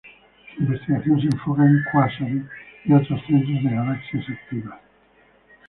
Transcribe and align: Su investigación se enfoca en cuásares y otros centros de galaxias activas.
Su 0.57 0.63
investigación 0.63 1.21
se 1.21 1.27
enfoca 1.27 1.63
en 1.63 1.83
cuásares 1.91 2.41
y 2.85 2.91
otros 2.91 3.21
centros 3.27 3.63
de 3.63 3.69
galaxias 3.69 4.25
activas. 4.29 4.79